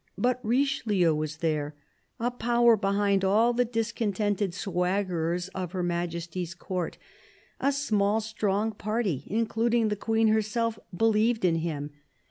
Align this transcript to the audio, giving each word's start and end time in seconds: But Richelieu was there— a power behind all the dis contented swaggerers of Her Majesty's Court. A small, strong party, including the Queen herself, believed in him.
But 0.17 0.39
Richelieu 0.43 1.13
was 1.13 1.37
there— 1.37 1.75
a 2.19 2.31
power 2.31 2.75
behind 2.75 3.23
all 3.23 3.53
the 3.53 3.63
dis 3.65 3.91
contented 3.91 4.51
swaggerers 4.55 5.47
of 5.53 5.73
Her 5.73 5.83
Majesty's 5.83 6.55
Court. 6.55 6.97
A 7.59 7.71
small, 7.71 8.19
strong 8.19 8.71
party, 8.71 9.25
including 9.27 9.89
the 9.89 9.95
Queen 9.95 10.29
herself, 10.29 10.79
believed 10.91 11.45
in 11.45 11.57
him. 11.57 11.91